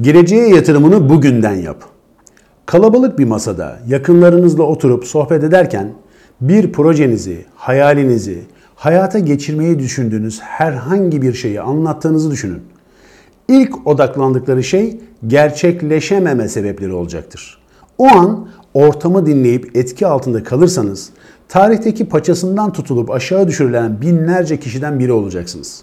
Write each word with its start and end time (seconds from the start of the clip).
Geleceğe 0.00 0.48
yatırımını 0.48 1.08
bugünden 1.08 1.54
yap. 1.54 1.84
Kalabalık 2.66 3.18
bir 3.18 3.24
masada 3.24 3.78
yakınlarınızla 3.88 4.62
oturup 4.62 5.04
sohbet 5.04 5.44
ederken 5.44 5.92
bir 6.40 6.72
projenizi, 6.72 7.44
hayalinizi, 7.54 8.42
hayata 8.74 9.18
geçirmeyi 9.18 9.78
düşündüğünüz 9.78 10.40
herhangi 10.40 11.22
bir 11.22 11.32
şeyi 11.32 11.60
anlattığınızı 11.60 12.30
düşünün. 12.30 12.62
İlk 13.48 13.86
odaklandıkları 13.86 14.64
şey 14.64 15.00
gerçekleşememe 15.26 16.48
sebepleri 16.48 16.92
olacaktır. 16.92 17.58
O 17.98 18.06
an 18.06 18.48
ortamı 18.74 19.26
dinleyip 19.26 19.76
etki 19.76 20.06
altında 20.06 20.44
kalırsanız 20.44 21.10
tarihteki 21.48 22.08
paçasından 22.08 22.72
tutulup 22.72 23.10
aşağı 23.10 23.48
düşürülen 23.48 24.00
binlerce 24.00 24.60
kişiden 24.60 24.98
biri 24.98 25.12
olacaksınız. 25.12 25.82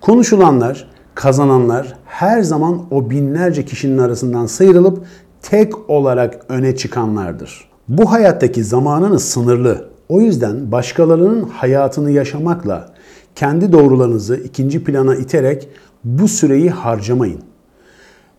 Konuşulanlar, 0.00 0.90
kazananlar 1.18 1.96
her 2.04 2.42
zaman 2.42 2.80
o 2.90 3.10
binlerce 3.10 3.64
kişinin 3.64 3.98
arasından 3.98 4.46
sıyrılıp 4.46 5.04
tek 5.42 5.90
olarak 5.90 6.40
öne 6.48 6.76
çıkanlardır. 6.76 7.68
Bu 7.88 8.12
hayattaki 8.12 8.64
zamanınız 8.64 9.24
sınırlı. 9.24 9.88
O 10.08 10.20
yüzden 10.20 10.72
başkalarının 10.72 11.42
hayatını 11.42 12.10
yaşamakla 12.10 12.92
kendi 13.34 13.72
doğrularınızı 13.72 14.36
ikinci 14.36 14.84
plana 14.84 15.16
iterek 15.16 15.68
bu 16.04 16.28
süreyi 16.28 16.70
harcamayın. 16.70 17.40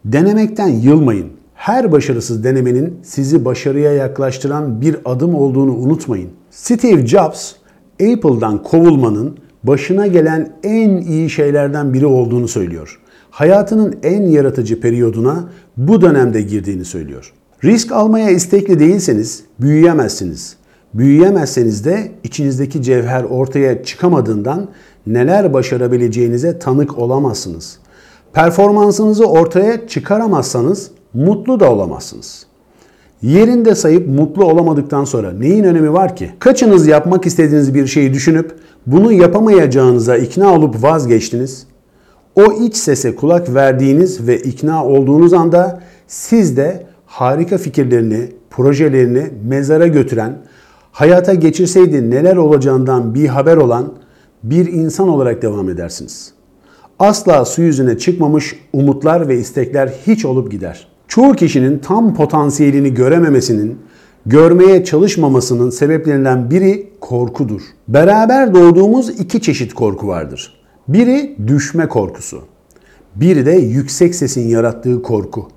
Denemekten 0.06 0.68
yılmayın. 0.68 1.28
Her 1.56 1.92
başarısız 1.92 2.44
denemenin 2.44 3.00
sizi 3.04 3.46
başarıya 3.46 3.94
yaklaştıran 3.94 4.82
bir 4.82 4.98
adım 5.06 5.36
olduğunu 5.36 5.76
unutmayın. 5.76 6.30
Steve 6.52 7.08
Jobs, 7.08 7.54
Apple'dan 7.94 8.64
kovulmanın 8.64 9.38
başına 9.64 10.08
gelen 10.08 10.52
en 10.64 10.98
iyi 10.98 11.30
şeylerden 11.30 11.94
biri 11.94 12.06
olduğunu 12.06 12.48
söylüyor. 12.48 13.00
Hayatının 13.32 13.96
en 14.04 14.22
yaratıcı 14.22 14.82
periyoduna 14.82 15.50
bu 15.78 16.02
dönemde 16.02 16.42
girdiğini 16.42 16.86
söylüyor. 16.86 17.34
Risk 17.64 17.92
almaya 17.92 18.30
istekli 18.30 18.80
değilseniz 18.80 19.44
büyüyemezsiniz. 19.60 20.56
Büyüyemezseniz 20.94 21.86
de 21.86 22.12
içinizdeki 22.24 22.82
cevher 22.82 23.24
ortaya 23.24 23.84
çıkamadığından 23.84 24.70
neler 25.08 25.54
başarabileceğinize 25.54 26.60
tanık 26.60 26.98
olamazsınız. 26.98 27.80
Performansınızı 28.34 29.26
ortaya 29.26 29.88
çıkaramazsanız 29.88 30.92
mutlu 31.14 31.60
da 31.60 31.72
olamazsınız. 31.72 32.49
Yerinde 33.22 33.76
sayıp 33.76 34.08
mutlu 34.08 34.46
olamadıktan 34.46 35.04
sonra 35.04 35.32
neyin 35.32 35.64
önemi 35.64 35.94
var 35.94 36.16
ki? 36.16 36.32
Kaçınız 36.40 36.88
yapmak 36.88 37.26
istediğiniz 37.26 37.74
bir 37.74 37.88
şeyi 37.88 38.14
düşünüp 38.14 38.56
bunu 38.88 39.12
yapamayacağınıza 39.12 40.18
ikna 40.18 40.56
olup 40.56 40.84
vazgeçtiniz? 40.84 41.68
O 42.36 42.54
iç 42.54 42.76
sese 42.76 43.16
kulak 43.16 43.54
verdiğiniz 43.54 44.28
ve 44.28 44.38
ikna 44.38 44.86
olduğunuz 44.86 45.34
anda 45.34 45.82
siz 46.08 46.58
de 46.58 46.86
harika 47.06 47.58
fikirlerini, 47.58 48.30
projelerini 48.50 49.28
mezara 49.48 49.88
götüren, 49.88 50.38
hayata 50.92 51.34
geçirseydi 51.34 52.10
neler 52.12 52.36
olacağından 52.36 53.16
bir 53.16 53.28
haber 53.28 53.58
olan 53.58 53.94
bir 54.44 54.68
insan 54.74 55.10
olarak 55.10 55.42
devam 55.42 55.70
edersiniz. 55.70 56.34
Asla 57.00 57.46
su 57.46 57.62
yüzüne 57.62 57.98
çıkmamış 57.98 58.56
umutlar 58.74 59.28
ve 59.28 59.38
istekler 59.38 59.88
hiç 60.08 60.26
olup 60.26 60.52
gider. 60.52 60.89
Çoğu 61.10 61.34
kişinin 61.34 61.80
tam 61.80 62.14
potansiyelini 62.14 62.94
görememesinin, 62.94 63.80
görmeye 64.26 64.84
çalışmamasının 64.84 65.70
sebeplerinden 65.70 66.52
biri 66.52 66.90
korkudur. 67.02 67.62
Beraber 67.88 68.54
doğduğumuz 68.54 69.10
iki 69.10 69.42
çeşit 69.42 69.74
korku 69.74 70.08
vardır. 70.08 70.54
Biri 70.88 71.36
düşme 71.48 71.88
korkusu. 71.88 72.42
Biri 73.16 73.46
de 73.46 73.52
yüksek 73.52 74.16
sesin 74.16 74.48
yarattığı 74.48 75.02
korku. 75.02 75.48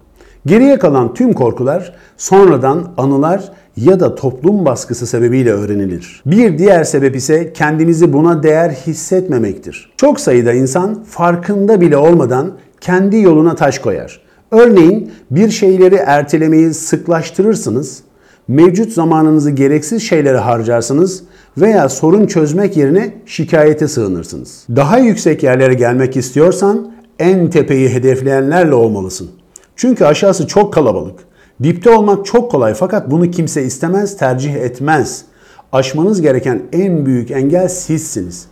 Geriye 0.47 0.79
kalan 0.79 1.15
tüm 1.15 1.33
korkular 1.33 1.95
sonradan 2.17 2.93
anılar 2.97 3.53
ya 3.77 4.01
da 4.01 4.15
toplum 4.15 4.65
baskısı 4.65 5.07
sebebiyle 5.07 5.53
öğrenilir. 5.53 6.23
Bir 6.27 6.59
diğer 6.59 6.85
sebep 6.85 7.17
ise 7.17 7.53
kendinizi 7.53 8.13
buna 8.13 8.43
değer 8.43 8.71
hissetmemektir. 8.71 9.93
Çok 9.97 10.21
sayıda 10.21 10.53
insan 10.53 11.05
farkında 11.05 11.81
bile 11.81 11.97
olmadan 11.97 12.53
kendi 12.81 13.17
yoluna 13.17 13.55
taş 13.55 13.79
koyar. 13.79 14.23
Örneğin 14.53 15.13
bir 15.31 15.51
şeyleri 15.51 15.95
ertelemeyi 15.95 16.75
sıklaştırırsınız, 16.75 18.03
mevcut 18.49 18.93
zamanınızı 18.93 19.51
gereksiz 19.51 20.03
şeylere 20.03 20.39
harcarsınız 20.39 21.23
veya 21.59 21.89
sorun 21.89 22.27
çözmek 22.27 22.77
yerine 22.77 23.15
şikayete 23.27 23.89
sığınırsınız. 23.89 24.65
Daha 24.77 24.99
yüksek 24.99 25.43
yerlere 25.43 25.75
gelmek 25.75 26.17
istiyorsan 26.17 26.93
en 27.19 27.51
tepeyi 27.51 27.89
hedefleyenlerle 27.89 28.75
olmalısın. 28.75 29.31
Çünkü 29.77 30.05
aşağısı 30.05 30.47
çok 30.47 30.75
kalabalık. 30.75 31.21
Dipte 31.63 31.91
olmak 31.91 32.27
çok 32.27 32.51
kolay 32.51 32.75
fakat 32.75 33.11
bunu 33.11 33.31
kimse 33.31 33.63
istemez, 33.63 34.17
tercih 34.17 34.55
etmez. 34.55 35.25
Aşmanız 35.73 36.21
gereken 36.21 36.63
en 36.73 37.07
büyük 37.07 37.31
engel 37.31 37.69
sizsiniz. 37.69 38.47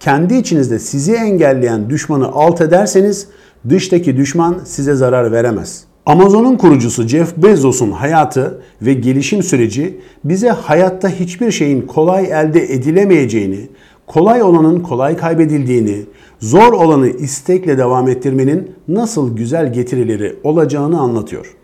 Kendi 0.00 0.34
içinizde 0.34 0.78
sizi 0.78 1.14
engelleyen 1.14 1.90
düşmanı 1.90 2.26
alt 2.28 2.60
ederseniz 2.60 3.28
dıştaki 3.70 4.16
düşman 4.16 4.60
size 4.64 4.94
zarar 4.94 5.32
veremez. 5.32 5.84
Amazon'un 6.06 6.56
kurucusu 6.56 7.08
Jeff 7.08 7.36
Bezos'un 7.36 7.90
hayatı 7.90 8.60
ve 8.82 8.94
gelişim 8.94 9.42
süreci 9.42 10.00
bize 10.24 10.48
hayatta 10.48 11.08
hiçbir 11.08 11.50
şeyin 11.50 11.82
kolay 11.82 12.24
elde 12.24 12.72
edilemeyeceğini, 12.74 13.68
kolay 14.06 14.42
olanın 14.42 14.80
kolay 14.80 15.16
kaybedildiğini, 15.16 16.04
zor 16.40 16.72
olanı 16.72 17.08
istekle 17.08 17.78
devam 17.78 18.08
ettirmenin 18.08 18.70
nasıl 18.88 19.36
güzel 19.36 19.72
getirileri 19.72 20.36
olacağını 20.44 21.00
anlatıyor. 21.00 21.56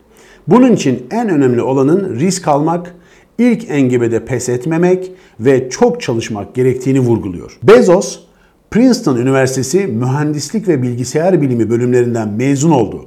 Bunun 0.47 0.71
için 0.71 1.05
en 1.11 1.29
önemli 1.29 1.61
olanın 1.61 2.19
risk 2.19 2.47
almak, 2.47 2.95
ilk 3.37 3.69
engebede 3.69 4.25
pes 4.25 4.49
etmemek 4.49 5.11
ve 5.39 5.69
çok 5.69 6.01
çalışmak 6.01 6.55
gerektiğini 6.55 6.99
vurguluyor. 6.99 7.59
Bezos, 7.63 8.19
Princeton 8.73 9.15
Üniversitesi 9.15 9.87
Mühendislik 9.87 10.67
ve 10.67 10.81
Bilgisayar 10.81 11.41
Bilimi 11.41 11.69
bölümlerinden 11.69 12.29
mezun 12.29 12.71
oldu. 12.71 13.05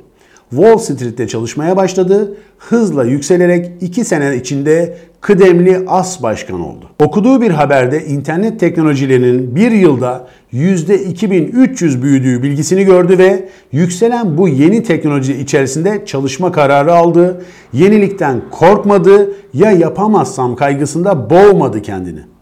Wall 0.50 0.78
Street'te 0.78 1.28
çalışmaya 1.28 1.76
başladı. 1.76 2.36
Hızla 2.58 3.04
yükselerek 3.04 3.70
2 3.80 4.04
sene 4.04 4.36
içinde 4.36 4.96
kıdemli 5.20 5.84
as 5.88 6.22
başkan 6.22 6.60
oldu. 6.60 6.90
Okuduğu 7.04 7.40
bir 7.40 7.50
haberde 7.50 8.04
internet 8.04 8.60
teknolojilerinin 8.60 9.56
bir 9.56 9.70
yılda 9.70 10.28
%2300 10.52 12.02
büyüdüğü 12.02 12.42
bilgisini 12.42 12.84
gördü 12.84 13.18
ve 13.18 13.48
yükselen 13.72 14.38
bu 14.38 14.48
yeni 14.48 14.82
teknoloji 14.82 15.34
içerisinde 15.34 16.02
çalışma 16.06 16.52
kararı 16.52 16.94
aldı. 16.94 17.44
Yenilikten 17.72 18.42
korkmadı 18.50 19.30
ya 19.54 19.70
yapamazsam 19.72 20.56
kaygısında 20.56 21.30
boğmadı 21.30 21.82
kendini. 21.82 22.35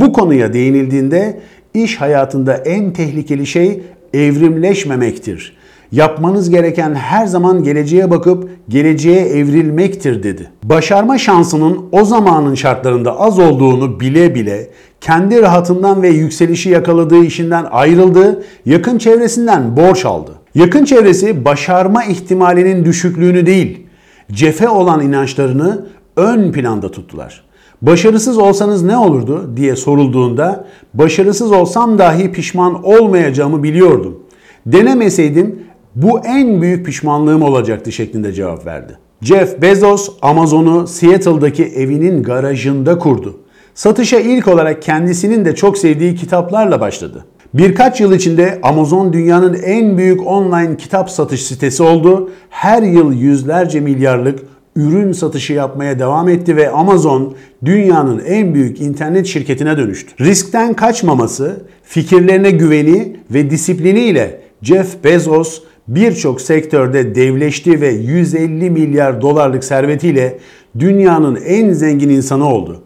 Bu 0.00 0.12
konuya 0.12 0.52
değinildiğinde 0.52 1.40
iş 1.74 2.00
hayatında 2.00 2.54
en 2.54 2.92
tehlikeli 2.92 3.46
şey 3.46 3.82
evrimleşmemektir 4.14 5.56
Yapmanız 5.92 6.50
gereken 6.50 6.94
her 6.94 7.26
zaman 7.26 7.62
geleceğe 7.62 8.10
bakıp 8.10 8.50
geleceğe 8.68 9.20
evrilmektir 9.20 10.22
dedi. 10.22 10.50
Başarma 10.64 11.18
şansının 11.18 11.84
o 11.92 12.04
zamanın 12.04 12.54
şartlarında 12.54 13.20
az 13.20 13.38
olduğunu 13.38 14.00
bile 14.00 14.34
bile 14.34 14.70
kendi 15.00 15.42
rahatından 15.42 16.02
ve 16.02 16.08
yükselişi 16.08 16.70
yakaladığı 16.70 17.24
işinden 17.24 17.66
ayrıldı, 17.70 18.44
yakın 18.66 18.98
çevresinden 18.98 19.76
borç 19.76 20.04
aldı. 20.04 20.32
Yakın 20.54 20.84
çevresi 20.84 21.44
başarma 21.44 22.04
ihtimalinin 22.04 22.84
düşüklüğünü 22.84 23.46
değil, 23.46 23.86
cefe 24.32 24.68
olan 24.68 25.00
inançlarını 25.00 25.86
ön 26.16 26.52
planda 26.52 26.90
tuttular. 26.90 27.45
Başarısız 27.82 28.38
olsanız 28.38 28.82
ne 28.82 28.96
olurdu 28.96 29.50
diye 29.56 29.76
sorulduğunda 29.76 30.66
başarısız 30.94 31.52
olsam 31.52 31.98
dahi 31.98 32.32
pişman 32.32 32.84
olmayacağımı 32.84 33.62
biliyordum. 33.62 34.18
Denemeseydim 34.66 35.60
bu 35.94 36.20
en 36.20 36.62
büyük 36.62 36.86
pişmanlığım 36.86 37.42
olacaktı 37.42 37.92
şeklinde 37.92 38.32
cevap 38.32 38.66
verdi. 38.66 38.98
Jeff 39.22 39.62
Bezos 39.62 40.10
Amazon'u 40.22 40.86
Seattle'daki 40.86 41.64
evinin 41.64 42.22
garajında 42.22 42.98
kurdu. 42.98 43.36
Satışa 43.74 44.20
ilk 44.20 44.48
olarak 44.48 44.82
kendisinin 44.82 45.44
de 45.44 45.54
çok 45.54 45.78
sevdiği 45.78 46.14
kitaplarla 46.14 46.80
başladı. 46.80 47.24
Birkaç 47.54 48.00
yıl 48.00 48.12
içinde 48.12 48.58
Amazon 48.62 49.12
dünyanın 49.12 49.54
en 49.54 49.98
büyük 49.98 50.26
online 50.26 50.76
kitap 50.76 51.10
satış 51.10 51.44
sitesi 51.44 51.82
oldu. 51.82 52.30
Her 52.50 52.82
yıl 52.82 53.12
yüzlerce 53.12 53.80
milyarlık 53.80 54.40
ürün 54.76 55.12
satışı 55.12 55.52
yapmaya 55.52 55.98
devam 55.98 56.28
etti 56.28 56.56
ve 56.56 56.70
Amazon 56.70 57.34
dünyanın 57.64 58.22
en 58.26 58.54
büyük 58.54 58.80
internet 58.80 59.26
şirketine 59.26 59.76
dönüştü. 59.76 60.24
Riskten 60.24 60.74
kaçmaması, 60.74 61.66
fikirlerine 61.82 62.50
güveni 62.50 63.16
ve 63.30 63.50
disipliniyle 63.50 64.40
Jeff 64.62 65.04
Bezos 65.04 65.62
birçok 65.88 66.40
sektörde 66.40 67.14
devleşti 67.14 67.80
ve 67.80 67.88
150 67.88 68.70
milyar 68.70 69.22
dolarlık 69.22 69.64
servetiyle 69.64 70.38
dünyanın 70.78 71.38
en 71.46 71.72
zengin 71.72 72.08
insanı 72.08 72.48
oldu. 72.48 72.82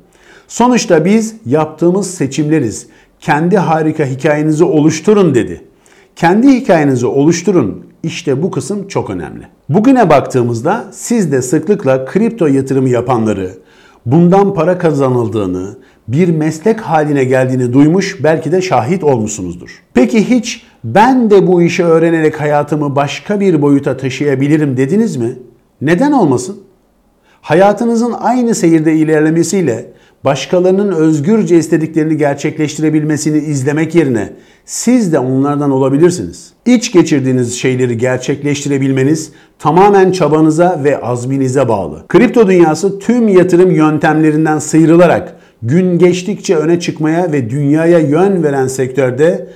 Sonuçta 0.49 1.05
biz 1.05 1.35
yaptığımız 1.47 2.15
seçimleriz. 2.15 2.87
Kendi 3.21 3.59
harika 3.59 4.07
hikayenizi 4.07 4.65
oluşturun 4.65 5.35
dedi. 5.35 5.61
Kendi 6.17 6.49
hikayenizi 6.49 7.07
oluşturun. 7.07 7.90
İşte 8.03 8.43
bu 8.43 8.51
kısım 8.51 8.89
çok 8.89 9.11
önemli. 9.11 9.47
Bugüne 9.69 10.11
baktığımızda 10.11 10.85
siz 10.93 11.33
de 11.33 11.43
sıklıkla 11.43 12.05
kripto 12.05 12.47
yatırımı 12.47 12.89
yapanları, 12.89 13.51
bundan 14.07 14.55
para 14.55 14.79
kazanıldığını, 14.79 15.77
bir 16.09 16.29
meslek 16.29 16.81
haline 16.81 17.25
geldiğini 17.25 17.73
duymuş 17.73 18.25
belki 18.25 18.53
de 18.53 18.63
şahit 18.63 19.05
olmuşsunuzdur. 19.05 19.83
Peki 19.95 20.31
hiç 20.31 20.67
ben 20.85 21.31
de 21.31 21.47
bu 21.47 21.63
işi 21.63 21.85
öğrenerek 21.85 22.41
hayatımı 22.41 22.97
başka 22.97 23.41
bir 23.41 23.63
boyuta 23.63 23.97
taşıyabilirim 23.97 24.77
dediniz 24.77 25.17
mi? 25.17 25.33
Neden 25.81 26.13
olmasın? 26.13 26.61
Hayatınızın 27.41 28.13
aynı 28.21 28.55
seyirde 28.55 28.95
ilerlemesiyle 28.95 29.93
başkalarının 30.25 30.93
özgürce 30.93 31.59
istediklerini 31.59 32.17
gerçekleştirebilmesini 32.17 33.39
izlemek 33.39 33.95
yerine 33.95 34.33
siz 34.65 35.13
de 35.13 35.19
onlardan 35.19 35.71
olabilirsiniz. 35.71 36.53
İç 36.67 36.93
geçirdiğiniz 36.93 37.55
şeyleri 37.55 37.99
gerçekleştirebilmeniz 37.99 39.33
tamamen 39.59 40.13
çabanıza 40.13 40.81
ve 40.85 41.01
azminize 41.01 41.69
bağlı. 41.69 42.05
Kripto 42.09 42.49
dünyası 42.49 42.99
tüm 42.99 43.29
yatırım 43.29 43.71
yöntemlerinden 43.71 44.59
sıyrılarak 44.59 45.37
gün 45.63 45.99
geçtikçe 45.99 46.57
öne 46.57 46.81
çıkmaya 46.81 47.33
ve 47.33 47.51
dünyaya 47.51 47.99
yön 47.99 48.43
veren 48.43 48.67
sektörde 48.67 49.49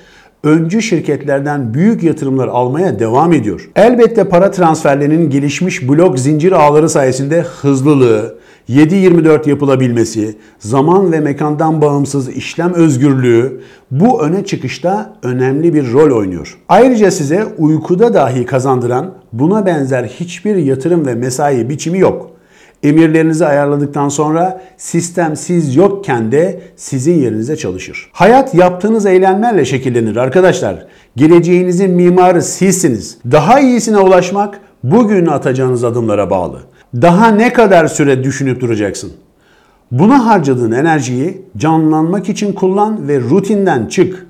öncü 0.44 0.82
şirketlerden 0.82 1.75
büyük 1.75 2.02
yatırımlar 2.02 2.49
almaya 2.49 2.99
devam 2.99 3.32
ediyor. 3.32 3.70
Elbette 3.76 4.28
para 4.28 4.50
transferlerinin 4.50 5.31
gelişmiş 5.31 5.88
blok 5.88 6.19
zincir 6.19 6.52
ağları 6.52 6.88
sayesinde 6.88 7.40
hızlılığı, 7.40 8.38
7-24 8.69 9.49
yapılabilmesi, 9.49 10.37
zaman 10.58 11.12
ve 11.12 11.20
mekandan 11.20 11.81
bağımsız 11.81 12.28
işlem 12.28 12.75
özgürlüğü 12.75 13.61
bu 13.90 14.22
öne 14.22 14.44
çıkışta 14.44 15.16
önemli 15.22 15.75
bir 15.75 15.93
rol 15.93 16.19
oynuyor. 16.19 16.58
Ayrıca 16.69 17.11
size 17.11 17.44
uykuda 17.58 18.14
dahi 18.14 18.46
kazandıran 18.46 19.14
buna 19.32 19.66
benzer 19.66 20.05
hiçbir 20.05 20.56
yatırım 20.56 21.06
ve 21.06 21.14
mesai 21.14 21.69
biçimi 21.69 21.99
yok. 21.99 22.31
Emirlerinizi 22.82 23.46
ayarladıktan 23.46 24.08
sonra 24.08 24.62
sistem 24.76 25.37
siz 25.37 25.76
yokken 25.76 26.32
de 26.32 26.60
sizin 26.76 27.14
yerinize 27.14 27.56
çalışır. 27.56 28.10
Hayat 28.12 28.55
yaptığınız 28.55 29.06
eylemlerle 29.06 29.64
şekillenir 29.64 30.17
arkadaşlar. 30.17 30.87
Geleceğinizin 31.17 31.90
mimarı 31.90 32.43
sizsiniz. 32.43 33.19
Daha 33.32 33.60
iyisine 33.60 33.99
ulaşmak 33.99 34.60
bugün 34.82 35.26
atacağınız 35.26 35.84
adımlara 35.84 36.31
bağlı. 36.31 36.60
Daha 37.02 37.29
ne 37.29 37.52
kadar 37.52 37.87
süre 37.87 38.25
düşünüp 38.25 38.61
duracaksın? 38.61 39.12
Buna 39.91 40.26
harcadığın 40.26 40.73
enerjiyi 40.73 41.43
canlanmak 41.56 42.29
için 42.29 42.52
kullan 42.52 43.08
ve 43.08 43.20
rutinden 43.20 43.87
çık. 43.87 44.26